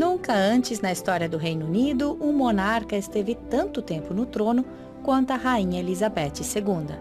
Nunca 0.00 0.32
antes 0.32 0.80
na 0.80 0.90
história 0.90 1.28
do 1.28 1.36
Reino 1.36 1.66
Unido 1.66 2.16
um 2.22 2.32
monarca 2.32 2.96
esteve 2.96 3.34
tanto 3.34 3.82
tempo 3.82 4.14
no 4.14 4.24
trono 4.24 4.64
quanto 5.02 5.32
a 5.32 5.36
Rainha 5.36 5.78
Elizabeth 5.78 6.40
II. 6.40 6.96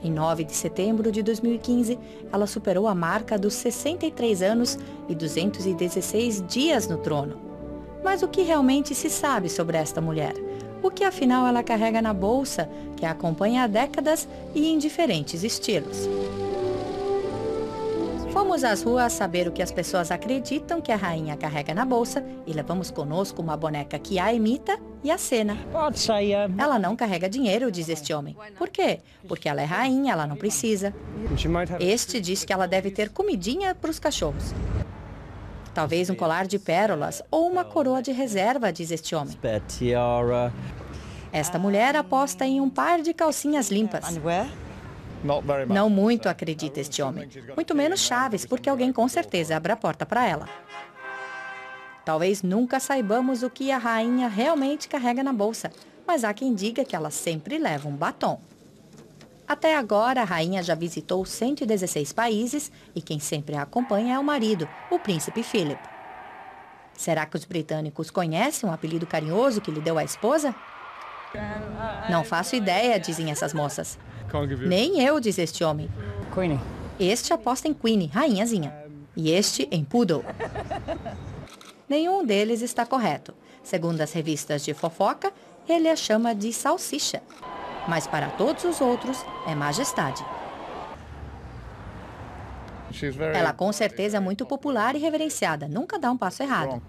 Em 0.00 0.12
9 0.12 0.44
de 0.44 0.54
setembro 0.54 1.10
de 1.10 1.24
2015, 1.24 1.98
ela 2.32 2.46
superou 2.46 2.86
a 2.86 2.94
marca 2.94 3.36
dos 3.36 3.54
63 3.54 4.42
anos 4.42 4.78
e 5.08 5.14
216 5.16 6.44
dias 6.46 6.86
no 6.86 6.98
trono. 6.98 7.36
Mas 8.04 8.22
o 8.22 8.28
que 8.28 8.42
realmente 8.42 8.94
se 8.94 9.10
sabe 9.10 9.48
sobre 9.48 9.76
esta 9.76 10.00
mulher? 10.00 10.34
O 10.84 10.88
que 10.88 11.02
afinal 11.02 11.48
ela 11.48 11.64
carrega 11.64 12.00
na 12.00 12.14
bolsa, 12.14 12.70
que 12.96 13.04
a 13.04 13.10
acompanha 13.10 13.64
há 13.64 13.66
décadas 13.66 14.28
e 14.54 14.68
em 14.68 14.78
diferentes 14.78 15.42
estilos? 15.42 16.08
Fomos 18.46 18.62
às 18.62 18.80
ruas 18.80 19.12
saber 19.12 19.48
o 19.48 19.50
que 19.50 19.60
as 19.60 19.72
pessoas 19.72 20.12
acreditam 20.12 20.80
que 20.80 20.92
a 20.92 20.96
rainha 20.96 21.36
carrega 21.36 21.74
na 21.74 21.84
bolsa 21.84 22.24
e 22.46 22.52
levamos 22.52 22.92
conosco 22.92 23.42
uma 23.42 23.56
boneca 23.56 23.98
que 23.98 24.20
a 24.20 24.32
imita 24.32 24.78
e 25.02 25.10
a 25.10 25.18
cena. 25.18 25.58
Ela 26.56 26.78
não 26.78 26.94
carrega 26.94 27.28
dinheiro, 27.28 27.72
diz 27.72 27.88
este 27.88 28.14
homem. 28.14 28.36
Por 28.56 28.68
quê? 28.68 29.00
Porque 29.26 29.48
ela 29.48 29.60
é 29.60 29.64
rainha, 29.64 30.12
ela 30.12 30.28
não 30.28 30.36
precisa. 30.36 30.94
Este 31.80 32.20
diz 32.20 32.44
que 32.44 32.52
ela 32.52 32.68
deve 32.68 32.92
ter 32.92 33.10
comidinha 33.10 33.74
para 33.74 33.90
os 33.90 33.98
cachorros. 33.98 34.54
Talvez 35.74 36.08
um 36.08 36.14
colar 36.14 36.46
de 36.46 36.60
pérolas 36.60 37.24
ou 37.28 37.50
uma 37.50 37.64
coroa 37.64 38.00
de 38.00 38.12
reserva, 38.12 38.72
diz 38.72 38.92
este 38.92 39.16
homem. 39.16 39.36
Esta 41.32 41.58
mulher 41.58 41.96
aposta 41.96 42.46
em 42.46 42.60
um 42.60 42.70
par 42.70 43.02
de 43.02 43.12
calcinhas 43.12 43.72
limpas. 43.72 44.04
Não 45.74 45.90
muito, 45.90 46.28
acredita 46.28 46.80
este 46.80 47.02
homem. 47.02 47.28
Muito 47.54 47.74
menos 47.74 48.00
chaves, 48.00 48.46
porque 48.46 48.68
alguém 48.68 48.92
com 48.92 49.06
certeza 49.08 49.56
abre 49.56 49.72
a 49.72 49.76
porta 49.76 50.06
para 50.06 50.26
ela. 50.26 50.48
Talvez 52.04 52.42
nunca 52.42 52.78
saibamos 52.78 53.42
o 53.42 53.50
que 53.50 53.72
a 53.72 53.78
rainha 53.78 54.28
realmente 54.28 54.88
carrega 54.88 55.24
na 55.24 55.32
bolsa, 55.32 55.72
mas 56.06 56.22
há 56.22 56.32
quem 56.32 56.54
diga 56.54 56.84
que 56.84 56.94
ela 56.94 57.10
sempre 57.10 57.58
leva 57.58 57.88
um 57.88 57.96
batom. 57.96 58.40
Até 59.48 59.76
agora, 59.76 60.22
a 60.22 60.24
rainha 60.24 60.62
já 60.62 60.74
visitou 60.74 61.24
116 61.24 62.12
países 62.12 62.70
e 62.94 63.02
quem 63.02 63.18
sempre 63.18 63.56
a 63.56 63.62
acompanha 63.62 64.14
é 64.14 64.18
o 64.18 64.24
marido, 64.24 64.68
o 64.90 64.98
príncipe 64.98 65.42
Philip. 65.42 65.80
Será 66.94 67.26
que 67.26 67.36
os 67.36 67.44
britânicos 67.44 68.10
conhecem 68.10 68.68
o 68.68 68.72
apelido 68.72 69.06
carinhoso 69.06 69.60
que 69.60 69.70
lhe 69.70 69.80
deu 69.80 69.98
a 69.98 70.04
esposa? 70.04 70.54
Não 72.10 72.24
faço 72.24 72.56
ideia, 72.56 72.98
dizem 72.98 73.30
essas 73.30 73.52
moças. 73.52 73.98
Nem 74.66 75.00
eu, 75.00 75.18
diz 75.20 75.38
este 75.38 75.64
homem. 75.64 75.88
Queenie. 76.34 76.60
Este 76.98 77.32
aposta 77.32 77.68
em 77.68 77.74
Queenie, 77.74 78.08
rainhazinha. 78.08 78.72
E 79.16 79.30
este 79.30 79.68
em 79.70 79.84
Poodle. 79.84 80.24
Nenhum 81.88 82.24
deles 82.24 82.62
está 82.62 82.84
correto. 82.84 83.34
Segundo 83.62 84.00
as 84.00 84.12
revistas 84.12 84.64
de 84.64 84.74
fofoca, 84.74 85.32
ele 85.68 85.88
a 85.88 85.96
chama 85.96 86.34
de 86.34 86.52
salsicha. 86.52 87.22
Mas 87.88 88.06
para 88.06 88.28
todos 88.30 88.64
os 88.64 88.80
outros, 88.80 89.24
é 89.46 89.54
majestade. 89.54 90.24
Ela 93.36 93.52
com 93.52 93.72
certeza 93.72 94.16
é 94.16 94.20
muito 94.20 94.46
popular 94.46 94.94
e 94.94 94.98
reverenciada, 94.98 95.68
nunca 95.68 95.98
dá 95.98 96.10
um 96.10 96.16
passo 96.16 96.42
errado. 96.42 96.82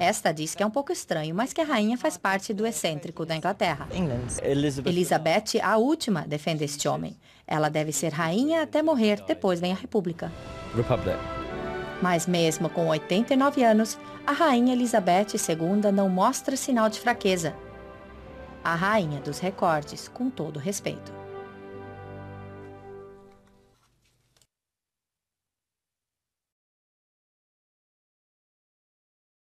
Esta 0.00 0.32
diz 0.32 0.54
que 0.54 0.62
é 0.62 0.66
um 0.66 0.70
pouco 0.70 0.92
estranho, 0.92 1.34
mas 1.34 1.52
que 1.52 1.60
a 1.60 1.64
rainha 1.64 1.96
faz 1.98 2.16
parte 2.16 2.52
do 2.54 2.66
excêntrico 2.66 3.24
da 3.26 3.34
Inglaterra. 3.34 3.88
Elizabeth, 4.90 5.60
a 5.62 5.76
última, 5.76 6.22
defende 6.26 6.64
este 6.64 6.86
homem. 6.88 7.16
Ela 7.46 7.68
deve 7.68 7.92
ser 7.92 8.12
rainha 8.12 8.62
até 8.62 8.82
morrer, 8.82 9.22
depois 9.26 9.60
vem 9.60 9.72
a 9.72 9.76
república. 9.76 10.30
Mas 12.02 12.26
mesmo 12.26 12.68
com 12.68 12.88
89 12.88 13.62
anos, 13.64 13.98
a 14.26 14.32
rainha 14.32 14.74
Elizabeth 14.74 15.28
II 15.48 15.90
não 15.92 16.08
mostra 16.08 16.56
sinal 16.56 16.88
de 16.88 17.00
fraqueza. 17.00 17.54
A 18.62 18.74
rainha 18.74 19.20
dos 19.20 19.38
recordes, 19.38 20.08
com 20.08 20.28
todo 20.28 20.58
respeito. 20.58 21.12